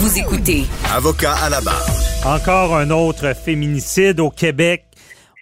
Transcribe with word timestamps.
Vous 0.00 0.18
écoutez. 0.18 0.62
Avocat 0.94 1.34
à 1.34 1.50
la 1.50 1.60
barre. 1.60 1.86
Encore 2.24 2.74
un 2.74 2.88
autre 2.88 3.36
féminicide 3.36 4.18
au 4.18 4.30
Québec. 4.30 4.86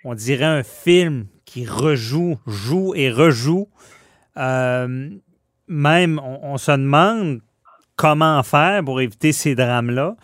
On 0.03 0.17
dirait 0.17 0.47
un 0.47 0.65
film 0.65 1.27
qui 1.45 1.65
rejoue, 1.65 2.39
joue 2.45 2.93
et 2.97 3.09
rejoue. 3.09 3.69
Euh, 4.37 5.11
même, 5.69 6.21
on, 6.43 6.59
se 6.59 6.73
demande 6.73 7.39
comment 7.95 8.43
faire 8.43 8.83
pour 8.83 9.01
éviter 9.01 9.31
ces 9.31 9.55
drames-là. 9.55 10.17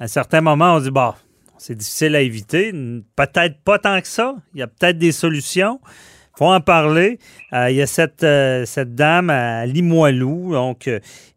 À 0.00 0.04
un 0.04 0.08
certain 0.08 0.40
moment, 0.40 0.74
on 0.74 0.80
dit, 0.80 0.90
bah, 0.90 1.14
c'est 1.56 1.76
difficile 1.76 2.16
à 2.16 2.22
éviter. 2.22 2.72
Peut-être 3.14 3.62
pas 3.62 3.78
tant 3.78 4.00
que 4.00 4.08
ça. 4.08 4.34
Il 4.54 4.58
y 4.58 4.62
a 4.64 4.66
peut-être 4.66 4.98
des 4.98 5.12
solutions. 5.12 5.78
Il 5.84 6.38
faut 6.38 6.46
en 6.46 6.60
parler. 6.60 7.20
Euh, 7.52 7.70
il 7.70 7.76
y 7.76 7.82
a 7.82 7.86
cette, 7.86 8.24
euh, 8.24 8.66
cette 8.66 8.96
dame 8.96 9.30
à 9.30 9.64
Limoilou 9.64 10.54
donc, 10.54 10.90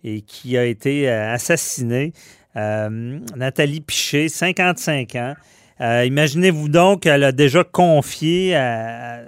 et 0.03 0.21
qui 0.21 0.57
a 0.57 0.65
été 0.65 1.07
assassinée. 1.07 2.11
Nathalie 2.55 3.81
Piché, 3.81 4.29
55 4.29 5.15
ans. 5.15 5.33
Imaginez-vous 5.79 6.69
donc 6.69 7.03
qu'elle 7.03 7.23
a 7.23 7.31
déjà 7.31 7.63
confié 7.63 8.55
à 8.55 9.21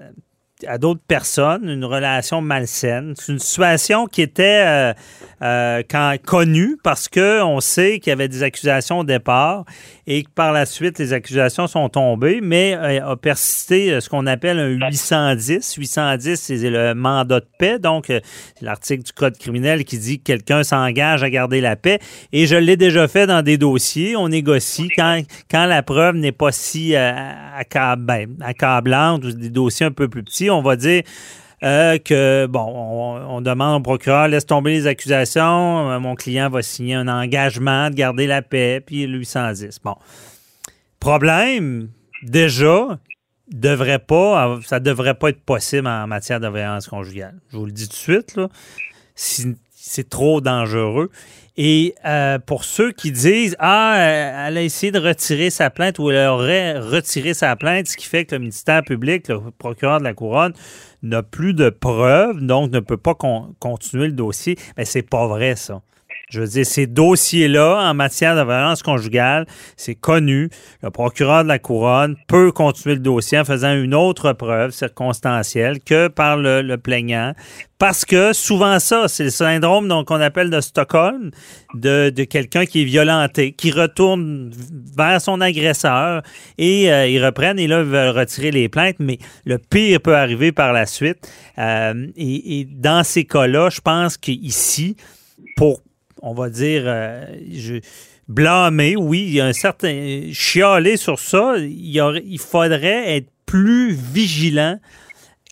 d'autres 0.79 1.01
personnes, 1.07 1.69
une 1.69 1.85
relation 1.85 2.41
malsaine. 2.41 3.13
C'est 3.17 3.31
une 3.31 3.39
situation 3.39 4.07
qui 4.07 4.21
était 4.21 4.63
euh, 4.65 4.93
euh, 5.41 5.83
quand, 5.89 6.15
connue 6.23 6.77
parce 6.83 7.07
qu'on 7.07 7.59
sait 7.59 7.99
qu'il 7.99 8.11
y 8.11 8.13
avait 8.13 8.27
des 8.27 8.43
accusations 8.43 8.99
au 8.99 9.03
départ 9.03 9.65
et 10.07 10.23
que 10.23 10.29
par 10.29 10.51
la 10.51 10.65
suite, 10.65 10.99
les 10.99 11.13
accusations 11.13 11.67
sont 11.67 11.89
tombées, 11.89 12.39
mais 12.41 12.75
euh, 12.75 13.11
a 13.11 13.15
persisté 13.15 13.99
ce 13.99 14.09
qu'on 14.09 14.27
appelle 14.27 14.59
un 14.59 14.67
810. 14.67 15.75
810, 15.77 16.35
c'est 16.35 16.69
le 16.69 16.93
mandat 16.93 17.39
de 17.39 17.45
paix, 17.57 17.79
donc 17.79 18.11
l'article 18.61 19.03
du 19.03 19.11
Code 19.13 19.37
criminel 19.37 19.85
qui 19.85 19.97
dit 19.97 20.19
que 20.19 20.23
quelqu'un 20.23 20.63
s'engage 20.63 21.23
à 21.23 21.29
garder 21.29 21.61
la 21.61 21.75
paix. 21.75 21.99
Et 22.33 22.45
je 22.45 22.55
l'ai 22.55 22.77
déjà 22.77 23.07
fait 23.07 23.27
dans 23.27 23.41
des 23.41 23.57
dossiers. 23.57 24.15
On 24.15 24.29
négocie 24.29 24.89
quand, 24.95 25.21
quand 25.49 25.65
la 25.65 25.81
preuve 25.81 26.15
n'est 26.17 26.31
pas 26.31 26.51
si 26.51 26.93
ben, 26.93 28.27
accablante 28.41 29.23
ou 29.23 29.31
des 29.31 29.49
dossiers 29.49 29.85
un 29.85 29.91
peu 29.91 30.07
plus 30.07 30.23
petits 30.23 30.50
on 30.51 30.61
va 30.61 30.75
dire 30.75 31.03
euh, 31.63 31.99
que, 31.99 32.47
bon, 32.47 32.65
on, 33.29 33.41
demande 33.41 33.81
au 33.81 33.83
procureur, 33.83 34.27
laisse 34.27 34.47
tomber 34.47 34.71
les 34.71 34.87
accusations, 34.87 35.91
euh, 35.91 35.99
mon 35.99 36.15
client 36.15 36.49
va 36.49 36.63
signer 36.63 36.95
un 36.95 37.07
engagement 37.07 37.89
de 37.91 37.95
garder 37.95 38.25
la 38.25 38.41
paix, 38.41 38.81
puis 38.83 39.03
810. 39.03 39.79
Bon. 39.83 39.95
Problème, 40.99 41.89
déjà, 42.23 42.99
devrait 43.51 43.99
pas, 43.99 44.59
ça 44.65 44.79
devrait 44.79 45.13
pas 45.13 45.29
être 45.29 45.41
possible 45.41 45.87
en 45.87 46.07
matière 46.07 46.39
de 46.39 46.47
violence 46.47 46.87
conjugale. 46.87 47.39
Je 47.51 47.57
vous 47.57 47.65
le 47.65 47.71
dis 47.71 47.87
tout 47.87 47.93
de 47.93 47.95
suite, 47.95 48.39
c'est 49.15 50.09
trop 50.09 50.41
dangereux. 50.41 51.11
Et 51.57 51.95
euh, 52.05 52.39
pour 52.39 52.63
ceux 52.63 52.91
qui 52.91 53.11
disent 53.11 53.55
Ah, 53.59 53.95
elle 53.97 54.57
a 54.57 54.61
essayé 54.61 54.91
de 54.91 54.99
retirer 54.99 55.49
sa 55.49 55.69
plainte 55.69 55.99
ou 55.99 56.09
elle 56.09 56.27
aurait 56.27 56.79
retiré 56.79 57.33
sa 57.33 57.55
plainte, 57.55 57.87
ce 57.87 57.97
qui 57.97 58.07
fait 58.07 58.25
que 58.25 58.35
le 58.35 58.39
ministère 58.39 58.83
public, 58.83 59.27
le 59.27 59.39
procureur 59.57 59.99
de 59.99 60.05
la 60.05 60.13
Couronne, 60.13 60.53
n'a 61.03 61.23
plus 61.23 61.53
de 61.53 61.69
preuves, 61.69 62.39
donc 62.39 62.71
ne 62.71 62.79
peut 62.79 62.97
pas 62.97 63.15
continuer 63.59 64.07
le 64.07 64.13
dossier. 64.13 64.57
Mais 64.77 64.85
c'est 64.85 65.01
pas 65.01 65.27
vrai, 65.27 65.55
ça. 65.55 65.81
Je 66.31 66.39
veux 66.39 66.47
dire, 66.47 66.65
ces 66.65 66.87
dossiers-là, 66.87 67.89
en 67.89 67.93
matière 67.93 68.37
de 68.37 68.41
violence 68.41 68.81
conjugale, 68.81 69.45
c'est 69.75 69.95
connu. 69.95 70.49
Le 70.81 70.89
procureur 70.89 71.43
de 71.43 71.49
la 71.49 71.59
Couronne 71.59 72.15
peut 72.29 72.53
continuer 72.53 72.95
le 72.95 73.01
dossier 73.01 73.37
en 73.37 73.43
faisant 73.43 73.75
une 73.75 73.93
autre 73.93 74.31
preuve 74.31 74.71
circonstancielle 74.71 75.81
que 75.81 76.07
par 76.07 76.37
le, 76.37 76.77
plaignant. 76.77 77.33
Parce 77.79 78.05
que 78.05 78.31
souvent 78.31 78.79
ça, 78.79 79.09
c'est 79.09 79.25
le 79.25 79.29
syndrome 79.29 80.05
qu'on 80.05 80.21
appelle 80.21 80.49
de 80.49 80.61
Stockholm, 80.61 81.31
de, 81.73 82.09
quelqu'un 82.23 82.65
qui 82.65 82.83
est 82.83 82.85
violenté, 82.85 83.51
qui 83.51 83.71
retourne 83.71 84.51
vers 84.95 85.19
son 85.19 85.41
agresseur 85.41 86.21
et 86.57 86.93
euh, 86.93 87.07
ils 87.07 87.23
reprennent 87.23 87.59
et 87.59 87.67
là, 87.67 87.79
ils 87.79 87.87
veulent 87.87 88.17
retirer 88.17 88.51
les 88.51 88.69
plaintes, 88.69 88.97
mais 88.99 89.17
le 89.43 89.57
pire 89.57 89.99
peut 89.99 90.15
arriver 90.15 90.53
par 90.53 90.71
la 90.71 90.85
suite. 90.85 91.29
Euh, 91.57 92.07
et, 92.15 92.59
et 92.59 92.65
dans 92.65 93.03
ces 93.03 93.25
cas-là, 93.25 93.69
je 93.69 93.81
pense 93.81 94.15
qu'ici, 94.15 94.95
pour 95.57 95.81
on 96.21 96.33
va 96.33 96.49
dire, 96.49 96.83
euh, 96.85 97.25
je, 97.51 97.75
blâmer, 98.27 98.95
oui, 98.95 99.25
il 99.27 99.33
y 99.33 99.41
a 99.41 99.45
un 99.45 99.53
certain. 99.53 100.29
chialer 100.31 100.97
sur 100.97 101.19
ça, 101.19 101.55
il, 101.57 102.21
il 102.25 102.39
faudrait 102.39 103.17
être 103.17 103.27
plus 103.45 103.93
vigilant 103.93 104.79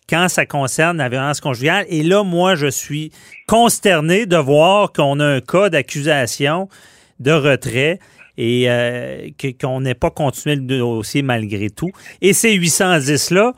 quand 0.08 0.28
ça 0.28 0.44
concerne 0.44 0.98
la 0.98 1.08
violence 1.08 1.40
conjugale. 1.40 1.86
Et 1.88 2.02
là, 2.02 2.24
moi, 2.24 2.56
je 2.56 2.66
suis 2.66 3.12
consterné 3.46 4.26
de 4.26 4.36
voir 4.36 4.92
qu'on 4.92 5.20
a 5.20 5.26
un 5.26 5.40
cas 5.40 5.70
d'accusation 5.70 6.68
de 7.20 7.30
retrait 7.30 7.98
et 8.36 8.70
euh, 8.70 9.28
qu'on 9.60 9.82
n'ait 9.82 9.94
pas 9.94 10.10
continué 10.10 10.56
le 10.56 10.62
dossier 10.62 11.22
malgré 11.22 11.70
tout. 11.70 11.90
Et 12.22 12.32
ces 12.32 12.56
810-là, 12.58 13.52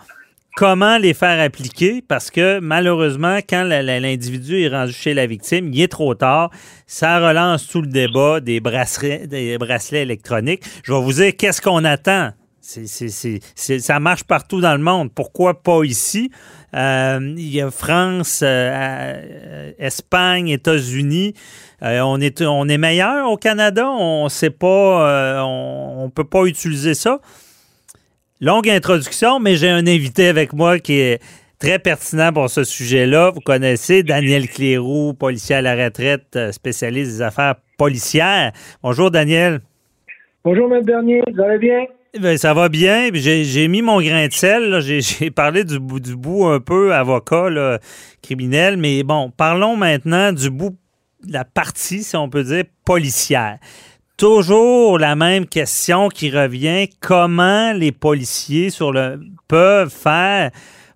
comment 0.56 0.98
les 0.98 1.14
faire 1.14 1.40
appliquer 1.40 2.02
parce 2.06 2.30
que 2.30 2.60
malheureusement, 2.60 3.38
quand 3.48 3.64
l'individu 3.64 4.62
est 4.62 4.68
rendu 4.68 4.92
chez 4.92 5.14
la 5.14 5.26
victime, 5.26 5.72
il 5.72 5.80
est 5.80 5.88
trop 5.88 6.14
tard. 6.14 6.50
Ça 6.86 7.18
relance 7.26 7.66
tout 7.66 7.82
le 7.82 7.88
débat 7.88 8.40
des 8.40 8.60
bracelets, 8.60 9.26
des 9.26 9.58
bracelets 9.58 10.02
électroniques. 10.02 10.62
Je 10.84 10.92
vais 10.92 11.00
vous 11.00 11.12
dire 11.12 11.32
qu'est-ce 11.36 11.62
qu'on 11.62 11.84
attend. 11.84 12.32
ça 12.60 14.00
marche 14.00 14.24
partout 14.24 14.60
dans 14.60 14.74
le 14.74 14.82
monde. 14.82 15.10
Pourquoi 15.14 15.62
pas 15.62 15.84
ici? 15.84 16.30
Euh, 16.74 17.34
il 17.36 17.52
y 17.52 17.60
a 17.60 17.70
France, 17.70 18.41
euh, 18.42 18.46
euh, 18.46 19.72
Espagne, 19.78 20.48
États-Unis. 20.48 21.34
on 21.82 22.20
est 22.20 22.41
on 22.42 22.68
est 22.68 22.78
meilleur 22.78 23.30
au 23.30 23.36
Canada. 23.36 23.91
On 23.91 24.28
sait 24.28 24.50
pas, 24.50 25.42
on, 25.44 26.04
on 26.04 26.10
peut 26.10 26.24
pas 26.24 26.44
utiliser 26.44 26.94
ça. 26.94 27.20
Longue 28.44 28.69
introduction, 28.69 29.38
mais 29.38 29.54
j'ai 29.54 29.69
un 29.69 29.86
invité 29.86 30.26
avec 30.26 30.53
moi 30.53 30.80
qui 30.80 30.94
est 30.94 31.22
très 31.60 31.78
pertinent 31.78 32.32
pour 32.32 32.50
ce 32.50 32.64
sujet-là. 32.64 33.30
Vous 33.30 33.38
connaissez 33.38 34.03
Daniel 34.03 34.48
Cléroux, 34.48 35.14
policier 35.14 35.54
à 35.54 35.62
la 35.62 35.76
retraite, 35.76 36.34
euh, 36.34 36.50
spécialiste 36.50 37.12
des 37.12 37.22
affaires 37.22 37.54
policières. 37.78 38.50
Bonjour, 38.82 39.12
Daniel. 39.12 39.60
Bonjour, 40.42 40.75
M. 40.75 40.84
Bernier. 40.84 41.22
Vous 41.32 41.41
allez 41.41 41.58
bien? 41.58 41.84
Ben, 42.20 42.36
ça 42.36 42.53
va 42.53 42.69
bien. 42.69 43.10
J'ai 43.14 43.69
mis 43.69 43.80
mon 43.80 44.03
grain 44.03 44.26
de 44.26 44.32
sel. 44.32 44.80
J'ai 44.80 45.30
parlé 45.30 45.62
du 45.62 45.78
bout, 45.78 46.00
du 46.00 46.16
bout 46.16 46.47
un 46.47 46.59
peu 46.59 46.92
avocat 46.92 47.78
criminel. 48.22 48.76
Mais 48.76 49.04
bon, 49.04 49.30
parlons 49.30 49.76
maintenant 49.76 50.32
du 50.32 50.50
bout 50.50 50.76
de 51.24 51.32
la 51.32 51.44
partie, 51.44 52.03
si 52.03 52.16
on 52.16 52.28
peut 52.28 52.42
dire, 52.42 52.64
policière 52.84 53.60
toujours 54.16 54.98
la 54.98 55.16
même 55.16 55.46
question 55.46 56.08
qui 56.08 56.30
revient. 56.30 56.88
Comment 57.00 57.72
les 57.72 57.92
policiers 57.92 58.68
peuvent 59.48 59.90
faire 59.90 60.50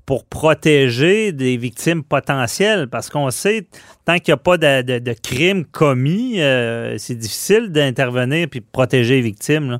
pour 0.04 0.24
protéger 0.24 1.32
des 1.32 1.56
victimes 1.56 2.02
potentielles? 2.04 2.88
Parce 2.88 3.10
qu'on 3.10 3.30
sait, 3.30 3.66
tant 4.04 4.18
qu'il 4.18 4.32
n'y 4.32 4.34
a 4.34 4.42
pas 4.42 4.58
de, 4.58 5.12
crime 5.20 5.64
commis, 5.64 6.40
euh, 6.40 6.96
c'est 6.98 7.16
difficile 7.16 7.72
d'intervenir 7.72 8.48
puis 8.50 8.60
de 8.60 8.66
protéger 8.70 9.16
les 9.16 9.22
victimes. 9.22 9.78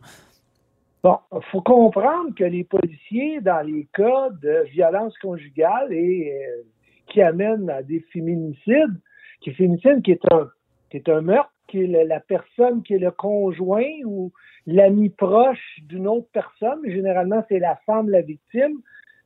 Bon, 1.03 1.19
il 1.33 1.45
faut 1.53 1.61
comprendre 1.61 2.35
que 2.37 2.43
les 2.43 2.65
policiers, 2.65 3.41
dans 3.41 3.65
les 3.65 3.87
cas 3.95 4.31
de 4.43 4.65
violence 4.73 5.17
conjugale 5.19 5.93
et 5.93 6.33
euh, 6.33 6.63
qui 7.07 7.23
amènent 7.23 7.71
à 7.71 7.83
des 7.83 8.05
féminicides, 8.13 9.01
qui 9.41 9.51
est 9.51 11.09
un 11.09 11.21
meurtre, 11.21 11.53
qui 11.69 11.83
est 11.83 12.05
la 12.05 12.21
personne 12.21 12.83
qui 12.83 12.95
est 12.95 12.99
le 12.99 13.11
conjoint 13.11 13.91
ou 14.05 14.33
l'ami 14.67 15.11
proche 15.11 15.79
d'une 15.83 16.09
autre 16.09 16.29
personne, 16.33 16.81
généralement 16.85 17.45
c'est 17.49 17.59
la 17.59 17.77
femme, 17.87 18.09
la 18.09 18.23
victime, 18.23 18.81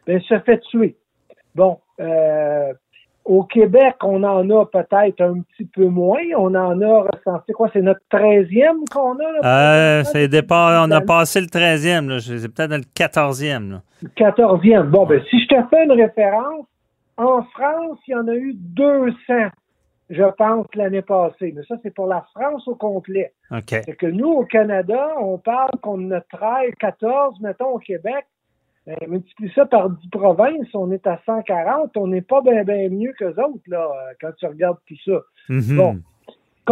ben, 0.06 0.21
se 0.21 0.39
fait 0.41 0.59
tuer. 0.61 0.97
Bon, 1.55 1.78
euh, 2.01 2.73
au 3.25 3.45
Québec, 3.45 3.97
on 4.03 4.23
en 4.25 4.49
a 4.51 4.67
peut-être 4.67 5.21
un 5.21 5.41
petit 5.41 5.65
peu 5.65 5.87
moins. 5.87 6.23
On 6.37 6.55
en 6.55 6.81
a 6.81 7.03
recensé 7.03 7.53
quoi? 7.53 7.69
C'est 7.73 7.83
notre 7.83 8.01
13e 8.11 8.89
qu'on 8.91 9.15
a? 9.15 9.33
Là, 9.43 9.75
euh, 9.75 10.04
c'est 10.04 10.28
départ, 10.28 10.87
on 10.87 10.91
a 10.91 11.01
passé 11.01 11.41
le 11.41 11.47
13e. 11.47 12.19
C'est 12.21 12.48
peut-être 12.48 12.72
le 12.72 12.84
14e. 12.95 13.81
Le 14.03 14.09
14e. 14.09 14.89
Bon, 14.89 15.07
ben, 15.07 15.22
si 15.28 15.41
je 15.42 15.48
te 15.48 15.69
fais 15.69 15.84
une 15.84 15.92
référence, 15.92 16.66
en 17.16 17.42
France, 17.42 17.98
il 18.09 18.13
y 18.13 18.15
en 18.15 18.27
a 18.28 18.34
eu 18.34 18.54
200 18.54 19.15
je 20.10 20.24
pense, 20.36 20.66
l'année 20.74 21.03
passée. 21.03 21.53
Mais 21.54 21.62
ça, 21.68 21.77
c'est 21.83 21.95
pour 21.95 22.09
la 22.09 22.27
France 22.34 22.66
au 22.66 22.74
complet. 22.74 23.33
C'est 23.68 23.97
que 23.97 24.07
nous, 24.07 24.28
au 24.28 24.45
Canada, 24.45 25.15
on 25.21 25.39
parle 25.39 25.71
qu'on 25.80 26.10
a 26.10 26.21
13, 26.21 26.72
14, 26.78 27.41
mettons, 27.41 27.71
au 27.74 27.78
Québec. 27.78 28.27
Ben, 28.86 28.97
multiplie 29.09 29.53
ça 29.54 29.66
par 29.66 29.91
10 29.91 30.09
provinces, 30.09 30.68
on 30.74 30.91
est 30.91 31.07
à 31.07 31.21
140. 31.24 31.97
On 31.97 32.09
n'est 32.09 32.22
pas 32.22 32.41
bien 32.41 32.65
mieux 32.65 33.12
qu'eux 33.18 33.34
autres, 33.39 33.62
là, 33.68 33.84
euh, 33.84 34.12
quand 34.21 34.30
tu 34.39 34.47
regardes 34.47 34.78
tout 34.86 34.97
ça. 35.04 35.21
Mhm. 35.48 35.77
Bon. 35.77 35.98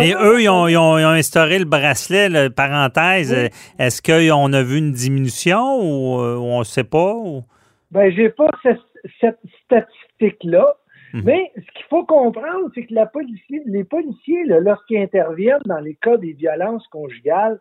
Et 0.00 0.14
eux, 0.14 0.41
ils 0.41 0.49
ont, 0.49 0.96
instauré 0.96 1.58
le 1.58 1.64
bracelet, 1.64 2.29
la 2.29 2.50
parenthèse. 2.50 3.50
Est-ce 3.79 4.02
qu'on 4.02 4.52
a 4.52 4.62
vu 4.62 4.79
une 4.79 4.93
diminution 4.93 5.81
ou, 5.81 6.20
euh, 6.20 6.37
on 6.37 6.61
ne 6.61 6.64
sait 6.64 6.84
pas? 6.84 7.14
Ben, 7.91 8.12
j'ai 8.12 8.31
pas 8.31 8.49
cette, 8.62 8.79
cette 9.20 9.41
statistique-là. 9.64 10.76
Mhm. 11.14 11.22
Mais 11.25 11.52
ce 11.56 11.72
qu'il 11.72 11.87
faut 11.88 12.05
comprendre, 12.05 12.70
c'est 12.75 12.84
que 12.84 12.94
la 12.94 13.06
policie, 13.06 13.62
les 13.66 13.84
policiers, 13.84 14.44
lorsqu'ils 14.44 14.99
interviennent 14.99 15.62
dans 15.64 15.81
les 15.81 15.94
cas 15.94 16.16
des 16.16 16.32
violences 16.32 16.87
conjugales, 16.88 17.60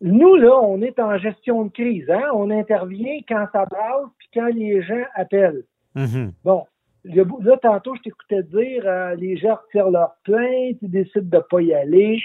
nous, 0.00 0.34
là, 0.34 0.58
on 0.60 0.82
est 0.82 0.98
en 0.98 1.16
gestion 1.16 1.64
de 1.64 1.70
crise. 1.70 2.10
Hein? 2.10 2.28
On 2.34 2.50
intervient 2.50 3.20
quand 3.28 3.46
ça 3.52 3.66
brasse 3.66 4.10
puis 4.18 4.28
quand 4.34 4.48
les 4.48 4.82
gens 4.82 5.04
appellent. 5.14 5.62
Mhm. 5.94 6.32
Bon, 6.44 6.64
là, 7.04 7.56
tantôt, 7.62 7.94
je 7.94 8.02
t'écoutais 8.02 8.42
dire, 8.42 8.82
euh, 8.84 9.14
les 9.14 9.36
gens 9.36 9.56
retirent 9.64 9.90
leur 9.90 10.16
plainte, 10.24 10.76
ils 10.82 10.90
décident 10.90 11.38
de 11.38 11.44
pas 11.48 11.60
y 11.60 11.72
aller. 11.72 12.20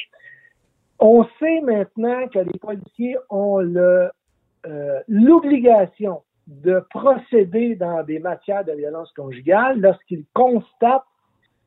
On 0.99 1.23
sait 1.39 1.61
maintenant 1.61 2.27
que 2.29 2.39
les 2.39 2.57
policiers 2.59 3.17
ont 3.29 3.59
le, 3.59 4.09
euh, 4.65 4.99
l'obligation 5.07 6.21
de 6.47 6.81
procéder 6.89 7.75
dans 7.75 8.03
des 8.03 8.19
matières 8.19 8.63
de 8.63 8.71
violence 8.71 9.11
conjugale 9.13 9.79
lorsqu'ils 9.81 10.23
constatent 10.33 11.03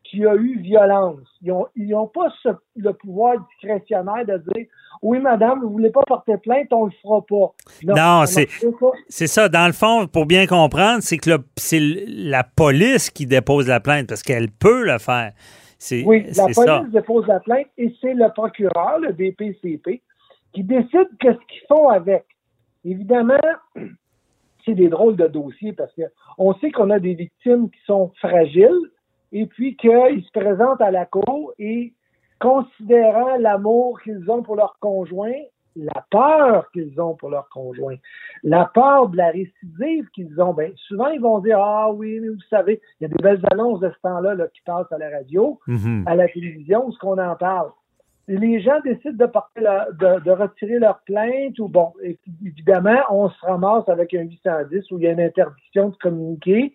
qu'il 0.03 0.21
y 0.21 0.27
a 0.27 0.35
eu 0.35 0.59
violence. 0.61 1.21
Ils 1.43 1.89
n'ont 1.91 2.07
pas 2.07 2.33
ce- 2.43 2.49
le 2.77 2.93
pouvoir 2.95 3.35
discrétionnaire 3.51 4.25
de 4.27 4.39
dire 4.39 4.67
Oui, 5.03 5.19
madame, 5.19 5.61
vous 5.63 5.71
voulez 5.71 5.91
pas 5.91 6.03
porter 6.07 6.37
plainte, 6.39 6.67
on 6.73 6.87
le 6.87 6.91
fera 7.03 7.21
pas. 7.23 7.53
Non, 7.85 8.27
c'est- 8.27 8.49
ça. 8.51 8.67
C'est 9.09 9.27
ça, 9.29 9.49
dans 9.49 9.67
le 9.67 9.73
fond, 9.73 10.07
pour 10.07 10.27
bien 10.27 10.47
comprendre, 10.47 10.99
c'est 11.03 11.17
que 11.19 11.31
c'est 11.57 11.81
la 11.81 12.43
police 12.45 13.09
qui 13.11 13.25
dépose 13.27 13.69
la 13.69 13.81
plainte 13.81 14.09
parce 14.09 14.23
qu'elle 14.23 14.51
peut 14.51 14.85
le 14.85 14.99
faire. 14.99 15.33
C'est 15.79 16.05
Oui, 16.05 16.25
la 16.37 16.43
police 16.43 16.57
ça. 16.57 16.85
dépose 16.91 17.27
la 17.29 17.41
plainte 17.41 17.67
et 17.79 17.95
c'est 18.01 18.13
le 18.15 18.29
procureur, 18.33 18.99
le 18.99 19.13
DPCP, 19.13 20.03
qui 20.53 20.65
décide 20.65 21.09
qu'est-ce 21.19 21.39
qu'ils 21.49 21.67
font 21.69 21.89
avec. 21.89 22.25
Évidemment, 22.85 23.39
c'est 24.71 24.75
des 24.77 24.89
drôles 24.89 25.17
de 25.17 25.27
dossiers 25.27 25.73
parce 25.73 25.93
que 25.95 26.03
on 26.39 26.55
sait 26.55 26.71
qu'on 26.71 26.91
a 26.91 26.99
des 27.01 27.15
victimes 27.15 27.71
qui 27.71 27.81
sont 27.87 28.13
fragiles 28.21 28.91
et 29.33 29.47
puis 29.47 29.77
qu'ils 29.77 30.25
se 30.25 30.31
présentent 30.33 30.81
à 30.81 30.91
la 30.93 31.07
cour 31.07 31.53
et 31.59 31.93
considérant 32.41 33.37
l'amour 33.39 34.01
qu'ils 34.01 34.31
ont 34.31 34.43
pour 34.43 34.57
leur 34.57 34.77
conjoint, 34.81 35.33
la 35.77 36.05
peur 36.11 36.71
qu'ils 36.73 37.01
ont 37.01 37.15
pour 37.15 37.31
leur 37.31 37.49
conjoint, 37.49 37.97
la 38.43 38.65
peur 38.73 39.09
de 39.09 39.17
la 39.17 39.31
récidive 39.31 40.09
qu'ils 40.15 40.41
ont, 40.41 40.53
ben 40.55 40.73
souvent 40.89 41.09
ils 41.09 41.21
vont 41.21 41.39
dire 41.41 41.59
ah 41.61 41.91
oui 41.93 42.19
mais 42.21 42.29
vous 42.29 42.41
savez 42.49 42.81
il 43.01 43.05
y 43.05 43.07
a 43.07 43.09
des 43.09 43.23
belles 43.23 43.43
annonces 43.51 43.81
de 43.81 43.91
ce 43.91 44.01
temps-là 44.03 44.35
là, 44.35 44.47
qui 44.49 44.61
passent 44.65 44.91
à 44.93 44.99
la 44.99 45.11
radio, 45.11 45.59
Mhm. 45.67 46.05
à 46.07 46.15
la 46.15 46.29
télévision, 46.29 46.87
où 46.87 46.93
ce 46.93 46.99
qu'on 46.99 47.19
en 47.19 47.37
parle. 47.37 47.71
Les 48.29 48.61
gens 48.61 48.79
décident 48.85 49.27
de, 49.27 49.31
porter 49.31 49.61
la- 49.61 49.89
de, 49.93 50.21
de 50.21 50.31
retirer 50.31 50.79
leur 50.79 51.01
plainte 51.01 51.59
ou 51.59 51.69
bon, 51.69 51.93
évidemment, 52.45 52.99
on 53.11 53.29
se 53.29 53.41
ramasse 53.45 53.89
avec 53.89 54.15
un 54.15 54.23
810 54.23 54.91
où 54.93 54.99
il 54.99 55.05
y 55.05 55.07
a 55.09 55.13
une 55.13 55.21
interdiction 55.21 55.89
de 55.89 55.97
communiquer. 55.97 56.75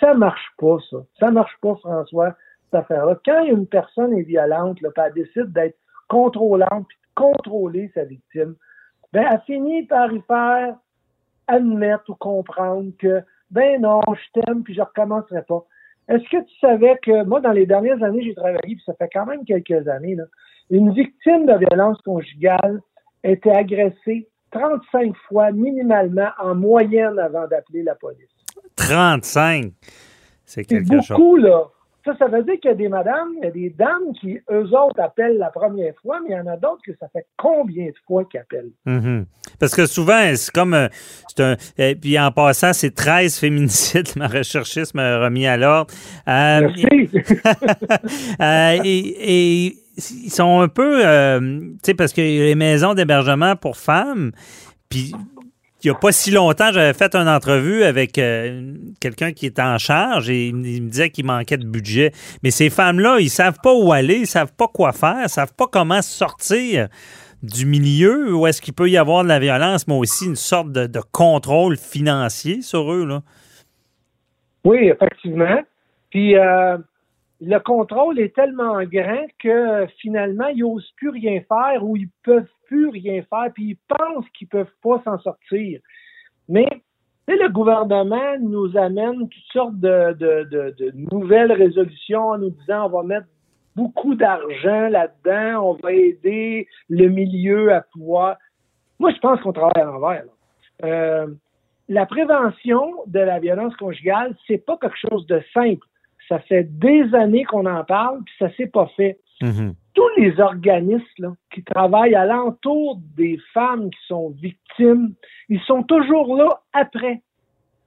Ça 0.00 0.14
marche 0.14 0.52
pas, 0.58 0.76
ça. 0.90 0.98
Ça 1.20 1.30
marche 1.30 1.56
pas, 1.62 1.76
François, 1.76 2.34
cette 2.64 2.74
affaire-là. 2.80 3.18
Quand 3.24 3.44
une 3.44 3.66
personne 3.66 4.12
est 4.12 4.22
violente, 4.22 4.80
là, 4.80 4.90
puis 4.94 5.02
elle 5.06 5.12
décide 5.14 5.52
d'être 5.52 5.78
contrôlante, 6.08 6.86
puis 6.88 6.96
de 6.96 7.14
contrôler 7.14 7.90
sa 7.94 8.04
victime, 8.04 8.54
ben, 9.12 9.24
elle 9.30 9.40
finit 9.46 9.84
par 9.84 10.12
y 10.12 10.20
faire 10.22 10.74
admettre 11.46 12.10
ou 12.10 12.14
comprendre 12.14 12.90
que, 12.98 13.22
ben 13.50 13.80
non, 13.80 14.00
je 14.08 14.40
t'aime, 14.40 14.62
puis 14.62 14.74
je 14.74 14.82
recommencerai 14.82 15.42
pas. 15.42 15.64
Est-ce 16.08 16.24
que 16.28 16.42
tu 16.42 16.58
savais 16.58 16.98
que 17.02 17.24
moi, 17.24 17.40
dans 17.40 17.52
les 17.52 17.66
dernières 17.66 18.02
années, 18.02 18.22
j'ai 18.22 18.34
travaillé, 18.34 18.60
puis 18.76 18.82
ça 18.84 18.94
fait 18.94 19.08
quand 19.12 19.26
même 19.26 19.44
quelques 19.44 19.88
années, 19.88 20.14
là, 20.14 20.24
une 20.70 20.92
victime 20.92 21.46
de 21.46 21.58
violence 21.58 22.00
conjugale 22.02 22.80
était 23.24 23.50
agressée 23.50 24.28
35 24.52 25.14
fois 25.28 25.50
minimalement 25.52 26.28
en 26.38 26.54
moyenne 26.54 27.18
avant 27.18 27.46
d'appeler 27.46 27.82
la 27.82 27.94
police. 27.94 28.28
35. 28.76 29.72
C'est 30.44 30.64
quelque 30.64 31.00
chose. 31.02 31.08
beaucoup, 31.10 31.36
là. 31.36 31.64
Ça, 32.04 32.16
ça 32.16 32.26
veut 32.28 32.42
dire 32.42 32.54
qu'il 32.60 32.70
y 32.70 32.72
a 32.72 32.76
des 32.76 32.88
madames, 32.88 33.32
il 33.36 33.44
y 33.44 33.48
a 33.48 33.50
des 33.50 33.70
dames 33.70 34.14
qui, 34.18 34.38
eux 34.50 34.70
autres, 34.72 34.98
appellent 34.98 35.36
la 35.36 35.50
première 35.50 35.92
fois, 36.00 36.20
mais 36.22 36.30
il 36.34 36.38
y 36.38 36.40
en 36.40 36.46
a 36.46 36.56
d'autres 36.56 36.80
que 36.86 36.92
ça 36.98 37.06
fait 37.08 37.26
combien 37.36 37.86
de 37.86 37.94
fois 38.06 38.24
qu'ils 38.24 38.40
appellent? 38.40 38.70
Mhm. 38.86 39.26
Parce 39.60 39.74
que 39.74 39.84
souvent, 39.84 40.18
c'est 40.34 40.50
comme. 40.50 40.72
euh, 40.72 40.88
c'est 41.26 41.40
un, 41.42 41.56
et 41.76 41.96
puis 41.96 42.18
en 42.18 42.30
passant, 42.30 42.72
c'est 42.72 42.94
13 42.94 43.38
féminicides. 43.40 44.16
Ma 44.16 44.28
recherchiste 44.28 44.94
m'a 44.94 45.18
remis 45.18 45.46
à 45.46 45.58
l'ordre. 45.58 45.92
Euh, 46.28 46.60
Merci. 46.60 47.10
Euh, 48.40 48.78
et, 48.84 49.66
et 49.66 49.76
ils 49.98 50.30
sont 50.30 50.60
un 50.60 50.68
peu, 50.68 51.04
euh, 51.04 51.40
tu 51.60 51.76
sais, 51.84 51.94
parce 51.94 52.16
a 52.16 52.22
les 52.22 52.54
maisons 52.54 52.94
d'hébergement 52.94 53.56
pour 53.56 53.76
femmes, 53.76 54.32
puis 54.88 55.12
il 55.82 55.90
n'y 55.90 55.90
a 55.90 55.94
pas 55.94 56.10
si 56.10 56.30
longtemps, 56.30 56.72
j'avais 56.72 56.92
fait 56.92 57.14
une 57.14 57.28
entrevue 57.28 57.84
avec 57.84 58.18
euh, 58.18 58.74
quelqu'un 59.00 59.32
qui 59.32 59.46
était 59.46 59.62
en 59.62 59.78
charge 59.78 60.28
et 60.28 60.48
il 60.48 60.56
me 60.56 60.66
il 60.66 60.82
me 60.82 60.88
disait 60.88 61.10
qu'il 61.10 61.24
manquait 61.24 61.56
de 61.56 61.66
budget. 61.66 62.12
Mais 62.42 62.50
ces 62.50 62.68
femmes-là, 62.68 63.18
ils 63.20 63.30
savent 63.30 63.58
pas 63.62 63.72
où 63.72 63.92
aller, 63.92 64.16
ils 64.16 64.26
savent 64.26 64.52
pas 64.56 64.66
quoi 64.66 64.92
faire, 64.92 65.22
ils 65.24 65.28
savent 65.28 65.54
pas 65.54 65.66
comment 65.70 66.02
sortir 66.02 66.88
du 67.42 67.66
milieu 67.66 68.34
où 68.34 68.48
est-ce 68.48 68.60
qu'il 68.60 68.74
peut 68.74 68.90
y 68.90 68.96
avoir 68.96 69.22
de 69.22 69.28
la 69.28 69.38
violence, 69.38 69.86
mais 69.86 69.94
aussi 69.94 70.26
une 70.26 70.36
sorte 70.36 70.72
de, 70.72 70.86
de 70.86 71.00
contrôle 71.12 71.76
financier 71.76 72.60
sur 72.62 72.92
eux. 72.92 73.06
Là. 73.06 73.22
Oui, 74.64 74.88
effectivement. 74.88 75.62
Puis 76.10 76.36
euh, 76.36 76.76
le 77.40 77.58
contrôle 77.58 78.18
est 78.18 78.34
tellement 78.34 78.82
grand 78.82 79.26
que 79.38 79.86
finalement, 80.00 80.48
ils 80.48 80.60
n'osent 80.60 80.92
plus 80.96 81.10
rien 81.10 81.40
faire 81.48 81.84
ou 81.84 81.96
ils 81.96 82.10
peuvent 82.24 82.50
plus 82.66 82.88
rien 82.88 83.22
faire, 83.22 83.52
puis 83.54 83.70
ils 83.70 83.96
pensent 83.96 84.28
qu'ils 84.36 84.48
peuvent 84.48 84.66
pas 84.82 85.00
s'en 85.04 85.18
sortir. 85.18 85.80
Mais 86.48 86.66
le 87.28 87.48
gouvernement 87.48 88.38
nous 88.40 88.76
amène 88.76 89.28
toutes 89.28 89.52
sortes 89.52 89.78
de, 89.78 90.14
de, 90.14 90.48
de, 90.50 90.74
de 90.78 90.92
nouvelles 91.12 91.52
résolutions 91.52 92.28
en 92.28 92.38
nous 92.38 92.50
disant 92.50 92.86
on 92.86 92.88
va 92.88 93.02
mettre 93.02 93.26
beaucoup 93.76 94.16
d'argent 94.16 94.88
là-dedans, 94.88 95.70
on 95.70 95.72
va 95.74 95.92
aider 95.92 96.66
le 96.88 97.08
milieu 97.08 97.72
à 97.72 97.82
pouvoir. 97.82 98.36
Moi, 98.98 99.12
je 99.12 99.18
pense 99.20 99.40
qu'on 99.40 99.52
travaille 99.52 99.80
à 99.80 99.84
l'envers. 99.84 100.24
Euh, 100.82 101.28
la 101.88 102.04
prévention 102.04 102.94
de 103.06 103.20
la 103.20 103.38
violence 103.38 103.76
conjugale, 103.76 104.34
c'est 104.46 104.64
pas 104.64 104.76
quelque 104.78 104.98
chose 105.08 105.26
de 105.26 105.40
simple. 105.54 105.86
Ça 106.28 106.38
fait 106.40 106.64
des 106.64 107.14
années 107.14 107.44
qu'on 107.44 107.66
en 107.66 107.84
parle, 107.84 108.22
puis 108.24 108.34
ça 108.38 108.50
s'est 108.56 108.66
pas 108.66 108.86
fait. 108.96 109.18
Mhm. 109.40 109.74
Tous 109.94 110.08
les 110.16 110.38
organismes 110.40 111.04
là, 111.18 111.32
qui 111.52 111.62
travaillent 111.62 112.14
alentour 112.14 113.00
des 113.16 113.38
femmes 113.54 113.90
qui 113.90 114.06
sont 114.06 114.30
victimes, 114.30 115.14
ils 115.48 115.60
sont 115.60 115.82
toujours 115.82 116.36
là 116.36 116.60
après. 116.72 117.22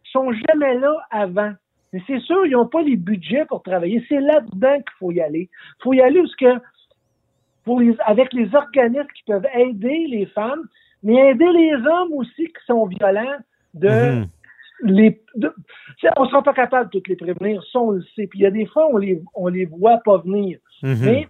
Ils 0.05 0.11
sont 0.11 0.31
jamais 0.31 0.75
là 0.75 0.93
avant. 1.11 1.53
Mais 1.93 2.01
c'est 2.07 2.19
sûr, 2.19 2.45
ils 2.45 2.51
n'ont 2.51 2.67
pas 2.67 2.81
les 2.81 2.95
budgets 2.95 3.45
pour 3.45 3.61
travailler. 3.63 4.03
C'est 4.07 4.21
là-dedans 4.21 4.75
qu'il 4.75 4.97
faut 4.97 5.11
y 5.11 5.21
aller. 5.21 5.49
Il 5.51 5.83
faut 5.83 5.93
y 5.93 6.01
aller 6.01 6.21
parce 6.21 6.35
que 6.35 6.65
pour 7.63 7.79
les, 7.79 7.95
avec 8.05 8.33
les 8.33 8.53
organismes 8.55 9.07
qui 9.15 9.23
peuvent 9.23 9.47
aider 9.53 10.07
les 10.09 10.25
femmes, 10.27 10.67
mais 11.03 11.31
aider 11.31 11.51
les 11.51 11.73
hommes 11.75 12.13
aussi 12.13 12.45
qui 12.45 12.65
sont 12.65 12.85
violents 12.85 13.37
de 13.73 13.89
Mhm. 13.89 14.27
Les. 14.83 15.21
de- 15.35 15.53
c'est- 15.99 16.09
on 16.17 16.23
ne 16.23 16.29
sera 16.29 16.41
pas 16.43 16.53
capable 16.53 16.89
de 16.89 16.91
toutes 16.99 17.07
les 17.07 17.15
prévenir, 17.15 17.63
ça 17.71 17.79
on 17.79 17.91
le 17.91 18.01
sait. 18.15 18.27
Puis 18.27 18.39
il 18.39 18.41
y 18.43 18.45
a 18.45 18.51
des 18.51 18.65
fois, 18.65 18.87
on 18.91 18.97
les, 18.97 19.21
on 19.35 19.47
les 19.47 19.65
voit 19.65 19.99
pas 20.05 20.17
venir. 20.17 20.59
Mhm. 20.83 20.97
Mais 21.03 21.27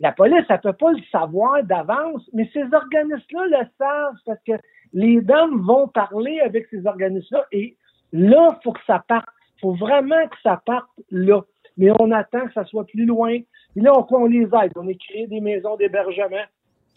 la 0.00 0.12
police, 0.12 0.44
elle 0.48 0.60
peut 0.60 0.72
pas 0.72 0.92
le 0.92 1.02
savoir 1.10 1.62
d'avance, 1.64 2.28
mais 2.32 2.48
ces 2.52 2.64
organismes-là 2.72 3.46
le 3.46 3.66
savent 3.78 4.14
parce 4.26 4.40
que 4.46 4.52
les 4.92 5.20
dames 5.20 5.60
vont 5.60 5.88
parler 5.88 6.40
avec 6.40 6.66
ces 6.70 6.86
organismes-là 6.86 7.44
et 7.52 7.76
là, 8.12 8.48
il 8.50 8.62
faut 8.62 8.72
que 8.72 8.84
ça 8.86 9.02
parte. 9.06 9.26
Il 9.58 9.60
faut 9.60 9.74
vraiment 9.74 10.26
que 10.28 10.36
ça 10.42 10.60
parte 10.64 10.88
là. 11.10 11.42
Mais 11.76 11.90
on 12.00 12.10
attend 12.10 12.46
que 12.46 12.52
ça 12.52 12.64
soit 12.64 12.84
plus 12.86 13.06
loin. 13.06 13.30
Et 13.32 13.44
là, 13.80 13.92
on, 13.96 14.06
on 14.14 14.26
les 14.26 14.42
aide. 14.44 14.72
On 14.76 14.88
a 14.88 14.94
créé 14.94 15.26
des 15.26 15.40
maisons 15.40 15.76
d'hébergement. 15.76 16.44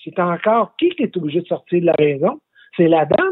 C'est 0.03 0.17
encore 0.19 0.75
qui 0.77 0.89
qui 0.89 1.03
est 1.03 1.15
obligé 1.15 1.41
de 1.41 1.47
sortir 1.47 1.81
de 1.81 1.85
la 1.85 1.95
maison? 1.99 2.39
C'est 2.75 2.87
la 2.87 3.05
dame 3.05 3.22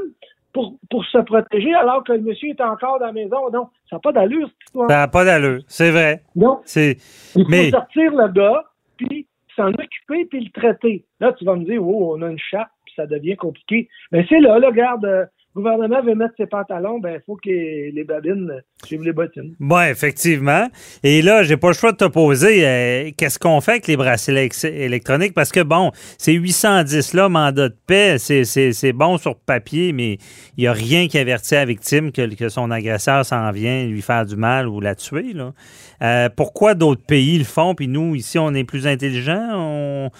pour, 0.54 0.76
pour 0.90 1.06
se 1.06 1.18
protéger 1.20 1.74
alors 1.74 2.04
que 2.04 2.12
le 2.14 2.22
monsieur 2.22 2.50
est 2.50 2.62
encore 2.62 3.00
dans 3.00 3.08
la 3.08 3.12
maison. 3.14 3.50
Non, 3.52 3.70
ça 3.90 3.96
n'a 3.96 4.00
pas 4.00 4.12
d'allure, 4.12 4.48
cette 4.48 4.68
histoire. 4.68 4.90
Ça 4.90 4.98
n'a 4.98 5.08
pas 5.08 5.26
d'allure, 5.26 5.62
c'est 5.68 5.92
vrai. 5.92 6.24
Non, 6.36 6.60
C'est 6.66 6.98
il 7.36 7.44
faut 7.44 7.50
Mais- 7.50 7.70
sortir 7.70 8.12
le 8.14 8.28
gars, 8.30 8.64
puis 8.98 9.28
s'en 9.56 9.70
occuper, 9.70 10.26
puis 10.26 10.46
le 10.46 10.52
traiter. 10.52 11.06
Là, 11.20 11.34
tu 11.34 11.44
vas 11.46 11.56
me 11.56 11.66
dire, 11.66 11.86
oh, 11.86 12.16
on 12.18 12.22
a 12.22 12.28
une 12.30 12.40
chape, 12.40 12.70
puis 12.86 12.94
ça 12.96 13.06
devient 13.06 13.36
compliqué. 13.36 13.90
Mais 14.12 14.26
c'est 14.30 14.40
là, 14.40 14.60
là, 14.60 14.68
regarde, 14.70 15.06
euh, 15.06 15.26
le 15.54 15.62
gouvernement 15.62 16.02
veut 16.02 16.16
mettre 16.16 16.34
ses 16.38 16.46
pantalons, 16.46 17.00
ben, 17.00 17.16
il 17.16 17.22
faut 17.26 17.36
que 17.36 17.50
les 17.50 18.04
babines 18.06 18.62
suivent 18.86 19.04
les 19.04 19.12
bottines. 19.12 19.54
Bon, 19.60 19.82
effectivement. 19.82 20.68
Et 21.04 21.22
là, 21.22 21.44
j'ai 21.44 21.58
pas 21.58 21.68
le 21.68 21.74
choix 21.74 21.92
de 21.92 21.98
te 21.98 22.06
poser 22.06 22.66
euh, 22.66 23.12
qu'est-ce 23.18 23.38
qu'on 23.38 23.60
fait 23.60 23.72
avec 23.72 23.88
les 23.88 23.98
bracelets 23.98 24.50
électroniques? 24.64 25.34
Parce 25.34 25.52
que, 25.52 25.60
bon, 25.60 25.92
c'est 26.18 26.32
810 26.32 27.14
là, 27.14 27.28
mandat 27.28 27.68
de 27.68 27.76
paix, 27.86 28.18
c'est 28.18 28.94
bon 28.94 29.18
sur 29.18 29.36
papier, 29.36 29.92
mais 29.92 30.20
il 30.58 30.62
n'y 30.62 30.68
a 30.68 30.74
rien 30.74 31.08
qui 31.10 31.18
avertit 31.18 31.56
la 31.56 31.66
victime 31.66 32.14
que, 32.14 32.34
que 32.34 32.48
son 32.48 32.72
agresseur 32.72 33.26
s'en 33.26 33.52
vient 33.52 33.86
lui 33.86 34.02
faire 34.02 34.26
du 34.26 34.38
mal 34.38 34.70
ou 34.70 34.80
la 34.80 34.96
tuer. 34.96 35.34
Là. 35.34 35.54
Euh, 36.02 36.30
pourquoi 36.34 36.76
d'autres 36.76 37.06
pays 37.06 37.38
le 37.38 37.44
font, 37.44 37.76
puis 37.76 37.90
nous, 37.90 38.16
ici, 38.16 38.40
on 38.40 38.54
est 38.54 38.64
plus 38.64 38.88
intelligents? 38.88 39.50
On... 39.54 40.12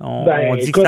On, 0.00 0.24
ben, 0.24 0.56
dit 0.56 0.72
que 0.72 0.80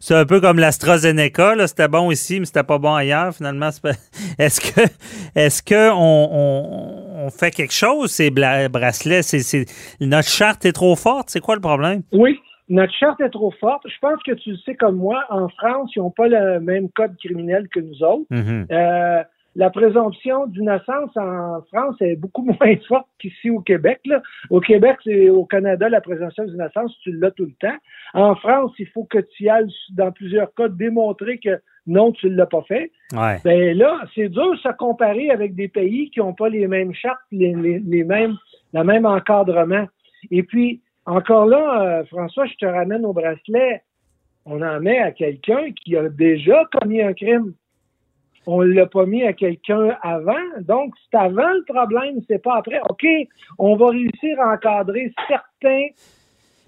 c'est 0.00 0.14
un 0.14 0.26
peu 0.26 0.40
comme 0.40 0.58
l'AstraZeneca, 0.58 1.66
c'était 1.68 1.86
bon 1.86 2.10
ici, 2.10 2.40
mais 2.40 2.46
c'était 2.46 2.64
pas 2.64 2.78
bon 2.78 2.94
ailleurs. 2.94 3.32
Finalement, 3.34 3.68
est-ce 4.38 4.60
que 4.60 4.80
est-ce 5.36 5.62
que 5.62 5.90
on, 5.92 7.30
fait 7.30 7.52
quelque 7.52 7.72
chose 7.72 8.10
ces 8.10 8.30
bracelets? 8.30 9.22
C'est 9.22 9.64
notre 10.00 10.28
charte 10.28 10.64
est 10.64 10.72
trop 10.72 10.96
forte. 10.96 11.30
C'est 11.30 11.40
quoi 11.40 11.54
le 11.54 11.60
problème? 11.60 12.02
Oui, 12.12 12.40
notre 12.68 12.92
charte 12.94 13.20
est 13.20 13.30
trop 13.30 13.52
forte. 13.60 13.84
Je 13.86 13.98
pense 14.00 14.20
que 14.26 14.32
tu 14.32 14.50
le 14.50 14.56
sais 14.64 14.74
comme 14.74 14.96
moi. 14.96 15.24
En 15.30 15.48
France, 15.48 15.92
ils 15.94 16.00
n'ont 16.00 16.10
pas 16.10 16.26
le 16.26 16.58
même 16.58 16.88
code 16.90 17.16
criminel 17.18 17.68
que 17.68 17.78
nous 17.78 18.02
autres. 18.02 18.26
Mm-hmm. 18.32 18.66
Euh, 18.72 19.22
la 19.54 19.70
présomption 19.70 20.46
d'innocence 20.46 21.16
en 21.16 21.60
France 21.72 21.96
est 22.00 22.16
beaucoup 22.16 22.42
moins 22.60 22.76
forte 22.88 23.08
qu'ici 23.18 23.50
au 23.50 23.60
Québec. 23.60 24.00
Au 24.50 24.60
Québec, 24.60 24.96
c'est 25.04 25.28
au 25.28 25.44
Canada, 25.44 25.88
la 25.88 26.00
présomption 26.00 26.44
d'innocence, 26.44 26.96
tu 27.02 27.12
l'as 27.12 27.30
tout 27.30 27.44
le 27.44 27.54
temps. 27.60 27.76
En 28.14 28.34
France, 28.34 28.72
il 28.78 28.86
faut 28.88 29.04
que 29.04 29.18
tu 29.18 29.48
ailles, 29.48 29.72
dans 29.90 30.10
plusieurs 30.12 30.52
cas, 30.54 30.68
démontrer 30.68 31.38
que 31.38 31.60
non, 31.86 32.12
tu 32.12 32.30
ne 32.30 32.36
l'as 32.36 32.46
pas 32.46 32.62
fait. 32.62 32.92
Ouais. 33.12 33.38
Ben 33.44 33.76
là, 33.76 34.00
c'est 34.14 34.28
dur 34.28 34.52
de 34.52 34.58
se 34.58 34.68
comparer 34.76 35.30
avec 35.30 35.54
des 35.54 35.68
pays 35.68 36.10
qui 36.10 36.20
n'ont 36.20 36.32
pas 36.32 36.48
les 36.48 36.68
mêmes 36.68 36.94
chartes, 36.94 37.18
les, 37.32 37.54
les, 37.54 38.04
mêmes, 38.04 38.36
le 38.72 38.84
même 38.84 39.04
encadrement. 39.04 39.86
Et 40.30 40.44
puis, 40.44 40.80
encore 41.06 41.46
là, 41.46 41.82
euh, 41.82 42.04
François, 42.04 42.46
je 42.46 42.54
te 42.54 42.66
ramène 42.66 43.04
au 43.04 43.12
bracelet. 43.12 43.82
On 44.44 44.62
en 44.62 44.80
met 44.80 44.98
à 44.98 45.10
quelqu'un 45.10 45.72
qui 45.72 45.96
a 45.96 46.08
déjà 46.08 46.64
commis 46.72 47.02
un 47.02 47.12
crime 47.12 47.52
on 48.46 48.60
l'a 48.60 48.86
pas 48.86 49.06
mis 49.06 49.24
à 49.24 49.32
quelqu'un 49.32 49.96
avant. 50.02 50.32
Donc, 50.60 50.94
c'est 51.10 51.18
avant 51.18 51.50
le 51.50 51.64
problème, 51.64 52.20
c'est 52.28 52.42
pas 52.42 52.56
après. 52.58 52.80
OK, 52.88 53.06
on 53.58 53.76
va 53.76 53.90
réussir 53.90 54.40
à 54.40 54.54
encadrer 54.54 55.12
certains. 55.28 55.88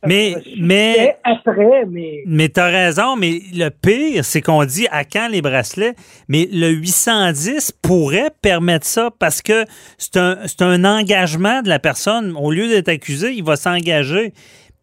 Euh, 0.04 0.08
mais, 0.08 0.34
mais, 0.58 1.16
après, 1.24 1.86
mais. 1.88 2.22
Mais 2.26 2.48
t'as 2.50 2.68
raison, 2.68 3.16
mais 3.16 3.40
le 3.54 3.70
pire, 3.70 4.24
c'est 4.24 4.42
qu'on 4.42 4.64
dit 4.64 4.86
à 4.90 5.04
quand 5.04 5.28
les 5.28 5.40
bracelets, 5.40 5.94
mais 6.28 6.46
le 6.52 6.68
810 6.68 7.72
pourrait 7.82 8.30
permettre 8.42 8.86
ça 8.86 9.10
parce 9.18 9.40
que 9.40 9.64
c'est 9.96 10.16
un, 10.18 10.36
un 10.60 10.84
engagement 10.84 11.62
de 11.62 11.68
la 11.68 11.78
personne. 11.78 12.34
Au 12.36 12.50
lieu 12.50 12.68
d'être 12.68 12.88
accusé, 12.88 13.32
il 13.32 13.44
va 13.44 13.56
s'engager 13.56 14.34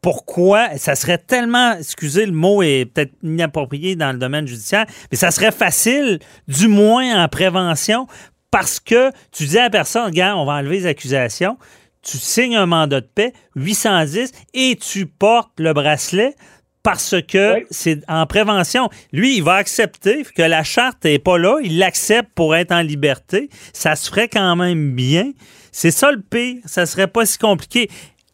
pourquoi 0.01 0.77
ça 0.77 0.95
serait 0.95 1.19
tellement, 1.19 1.73
excusez 1.77 2.25
le 2.25 2.31
mot 2.31 2.63
est 2.63 2.85
peut-être 2.85 3.13
inapproprié 3.23 3.95
dans 3.95 4.11
le 4.11 4.17
domaine 4.17 4.47
judiciaire, 4.47 4.85
mais 5.11 5.17
ça 5.17 5.31
serait 5.31 5.51
facile, 5.51 6.19
du 6.47 6.67
moins 6.67 7.23
en 7.23 7.27
prévention, 7.27 8.07
parce 8.49 8.79
que 8.79 9.11
tu 9.31 9.45
dis 9.45 9.57
à 9.57 9.63
la 9.63 9.69
personne, 9.69 10.05
regarde, 10.05 10.39
on 10.39 10.45
va 10.45 10.53
enlever 10.53 10.79
les 10.79 10.85
accusations, 10.87 11.57
tu 12.01 12.17
signes 12.17 12.55
un 12.55 12.65
mandat 12.65 13.01
de 13.01 13.05
paix, 13.05 13.33
810, 13.55 14.31
et 14.55 14.75
tu 14.75 15.05
portes 15.05 15.59
le 15.59 15.71
bracelet 15.73 16.35
parce 16.83 17.15
que 17.27 17.63
c'est 17.69 17.99
en 18.07 18.25
prévention. 18.25 18.89
Lui, 19.13 19.37
il 19.37 19.43
va 19.43 19.53
accepter 19.55 20.23
que 20.35 20.41
la 20.41 20.63
charte 20.63 21.03
n'est 21.03 21.19
pas 21.19 21.37
là, 21.37 21.57
il 21.63 21.77
l'accepte 21.77 22.31
pour 22.33 22.55
être 22.55 22.71
en 22.71 22.81
liberté. 22.81 23.49
Ça 23.71 23.95
se 23.95 24.09
ferait 24.09 24.27
quand 24.27 24.55
même 24.55 24.93
bien. 24.93 25.31
C'est 25.71 25.91
ça 25.91 26.11
le 26.11 26.21
pire. 26.21 26.57
Ça 26.65 26.87
serait 26.87 27.07
pas 27.07 27.25
si 27.25 27.37
compliqué 27.37 27.87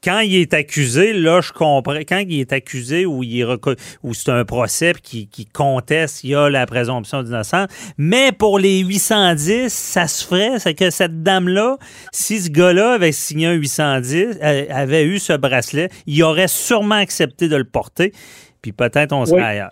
quand 0.08 0.22
il 0.22 0.36
est 0.36 0.54
accusé, 0.54 1.12
là, 1.12 1.42
je 1.42 1.52
comprends. 1.52 2.00
Quand 2.08 2.24
il 2.26 2.40
est 2.40 2.54
accusé 2.54 3.06
ou 3.06 3.24
il 3.24 3.46
ou 4.04 4.14
c'est 4.14 4.32
un 4.32 4.46
procès 4.46 4.94
qui, 5.04 5.28
conteste, 5.54 6.24
il 6.24 6.30
y 6.30 6.36
a 6.36 6.50
la 6.50 6.66
présomption 6.66 7.24
d'innocence. 7.24 7.68
Mais 7.98 8.32
pour 8.32 8.58
les 8.58 8.80
810, 8.80 9.68
ça 9.68 10.08
se 10.08 10.26
ferait. 10.26 10.60
C'est 10.60 10.76
que 10.76 10.92
cette 10.92 11.24
dame-là, 11.24 11.76
si 12.14 12.38
ce 12.38 12.50
gars-là 12.50 12.94
avait 12.94 13.12
signé 13.12 13.48
un 13.48 13.54
810, 13.54 14.40
euh, 14.42 14.66
avait 14.70 15.04
eu 15.04 15.20
ce 15.20 15.34
bracelet, 15.34 15.90
il 16.06 16.24
aurait 16.24 16.48
sûrement 16.48 16.96
accepté 16.96 17.50
de 17.50 17.58
le 17.58 17.66
porter. 17.66 18.14
Puis 18.62 18.72
peut-être 18.72 19.12
on 19.12 19.26
serait 19.26 19.44
ailleurs. 19.44 19.72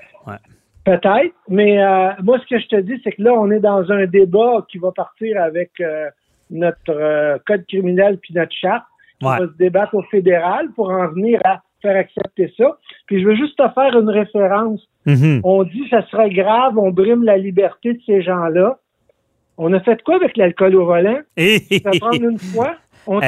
Peut-être, 0.83 1.33
mais 1.47 1.81
euh, 1.81 2.09
moi, 2.21 2.39
ce 2.39 2.45
que 2.53 2.61
je 2.61 2.67
te 2.67 2.81
dis, 2.81 2.99
c'est 3.03 3.13
que 3.13 3.21
là, 3.21 3.33
on 3.33 3.49
est 3.49 3.59
dans 3.59 3.89
un 3.89 4.05
débat 4.05 4.65
qui 4.69 4.79
va 4.79 4.91
partir 4.91 5.41
avec 5.41 5.71
euh, 5.79 6.09
notre 6.51 7.39
code 7.47 7.65
criminel 7.67 8.19
puis 8.21 8.33
notre 8.33 8.53
charte 8.53 8.83
on 9.21 9.29
va 9.29 9.39
se 9.39 9.57
débattre 9.57 9.95
au 9.95 10.03
fédéral 10.03 10.69
pour 10.75 10.89
en 10.89 11.07
venir 11.09 11.39
à 11.43 11.61
faire 11.81 11.97
accepter 11.97 12.53
ça. 12.57 12.77
Puis 13.07 13.21
je 13.21 13.27
veux 13.27 13.35
juste 13.35 13.57
te 13.57 13.69
faire 13.73 13.97
une 13.99 14.09
référence. 14.09 14.81
Mm-hmm. 15.05 15.41
On 15.43 15.63
dit 15.63 15.83
que 15.83 15.89
ça 15.89 16.07
serait 16.07 16.29
grave, 16.29 16.77
on 16.77 16.91
brime 16.91 17.23
la 17.23 17.37
liberté 17.37 17.93
de 17.93 17.99
ces 18.05 18.21
gens-là. 18.21 18.79
On 19.57 19.71
a 19.73 19.79
fait 19.79 20.01
quoi 20.03 20.15
avec 20.15 20.37
l'alcool 20.37 20.75
au 20.75 20.85
volant? 20.85 21.19
ça 21.37 21.91
prendre 21.99 22.23
une 22.23 22.39
fois? 22.39 22.75
On, 23.07 23.19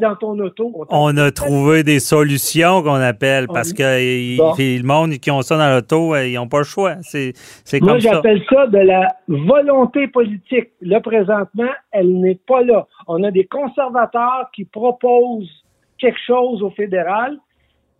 dans 0.00 0.16
ton 0.16 0.38
auto. 0.38 0.72
On, 0.90 1.16
a 1.16 1.30
trouvé 1.32 1.82
des 1.82 1.98
solutions 1.98 2.82
qu'on 2.82 2.94
appelle 2.94 3.46
parce 3.48 3.72
que 3.72 3.82
le 3.82 4.82
monde 4.86 5.14
qui 5.14 5.30
ont 5.30 5.42
ça 5.42 5.56
dans 5.56 5.74
l'auto, 5.74 6.14
euh, 6.14 6.26
ils 6.26 6.34
n'ont 6.34 6.46
pas 6.48 6.58
le 6.58 6.64
choix. 6.64 6.96
C'est 7.02 7.32
comme 7.80 7.88
Moi, 7.88 7.98
j'appelle 7.98 8.42
ça 8.48 8.66
de 8.68 8.78
la 8.78 9.16
volonté 9.26 10.06
politique. 10.06 10.68
Là, 10.80 11.00
présentement, 11.00 11.70
elle 11.90 12.20
n'est 12.20 12.38
pas 12.46 12.62
là. 12.62 12.86
On 13.08 13.22
a 13.24 13.30
des 13.30 13.46
conservateurs 13.46 14.50
qui 14.54 14.64
proposent 14.64 15.64
quelque 15.98 16.20
chose 16.24 16.62
au 16.62 16.70
fédéral. 16.70 17.36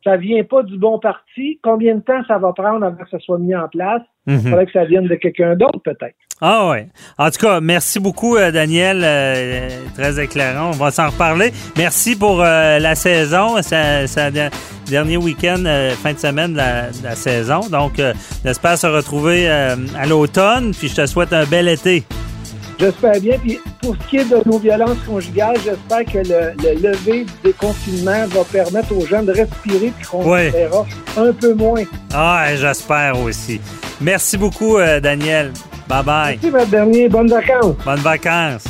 Ça 0.06 0.16
vient 0.16 0.44
pas 0.44 0.62
du 0.62 0.78
bon 0.78 1.00
parti. 1.00 1.58
Combien 1.64 1.96
de 1.96 2.00
temps 2.00 2.22
ça 2.28 2.38
va 2.38 2.52
prendre 2.52 2.86
avant 2.86 3.02
que 3.02 3.10
ça 3.10 3.18
soit 3.18 3.40
mis 3.40 3.56
en 3.56 3.66
place? 3.66 4.02
Il 4.28 4.34
mhm. 4.34 4.40
faudrait 4.40 4.66
que 4.66 4.72
ça 4.72 4.84
vienne 4.84 5.08
de 5.08 5.14
quelqu'un 5.16 5.56
d'autre, 5.56 5.80
peut-être. 5.84 6.14
Ah 6.40 6.70
oui. 6.70 6.78
En 7.18 7.28
tout 7.30 7.40
cas, 7.40 7.60
merci 7.60 7.98
beaucoup, 7.98 8.36
euh, 8.36 8.52
Daniel. 8.52 9.02
Euh, 9.02 9.68
très 9.96 10.22
éclairant. 10.22 10.68
On 10.68 10.76
va 10.76 10.92
s'en 10.92 11.08
reparler. 11.08 11.50
Merci 11.76 12.16
pour 12.16 12.40
euh, 12.40 12.78
la 12.78 12.94
saison. 12.94 13.56
C'est 13.62 14.06
le 14.30 14.48
dernier 14.88 15.16
week-end, 15.16 15.64
fin 16.00 16.12
de 16.12 16.18
semaine 16.18 16.52
de 16.52 16.58
la, 16.58 17.16
saison. 17.16 17.60
Donc, 17.68 18.00
j'espère 18.44 18.78
se 18.78 18.86
retrouver 18.86 19.48
à 19.48 20.06
l'automne. 20.08 20.70
Puis, 20.70 20.86
je 20.86 20.94
te 20.94 21.06
souhaite 21.06 21.32
un 21.32 21.46
bel 21.46 21.66
été. 21.66 22.04
J'espère 22.78 23.20
bien. 23.20 23.38
Puis, 23.38 23.58
pour 23.80 23.96
ce 23.96 24.08
qui 24.08 24.16
est 24.18 24.24
de 24.24 24.40
nos 24.46 24.58
violences 24.58 24.98
conjugales, 25.06 25.56
j'espère 25.64 26.04
que 26.04 26.18
le, 26.18 26.52
le, 26.62 26.88
lever 26.88 27.24
du 27.24 27.32
déconfinement 27.44 28.26
va 28.28 28.44
permettre 28.44 28.94
aux 28.96 29.06
gens 29.06 29.22
de 29.22 29.32
respirer 29.32 29.92
puis 29.96 30.06
qu'on 30.06 30.22
verra 30.22 30.86
un 31.16 31.32
peu 31.32 31.54
moins. 31.54 31.82
Ah, 32.12 32.46
j'espère 32.54 33.18
aussi. 33.20 33.60
Merci 34.00 34.36
beaucoup, 34.36 34.78
Daniel. 35.02 35.52
Bye 35.88 36.04
bye. 36.04 36.32
Merci, 36.34 36.50
votre 36.50 36.70
dernier. 36.70 37.08
Bonnes 37.08 37.28
vacances. 37.30 37.76
Bonnes 37.84 38.00
vacances. 38.00 38.64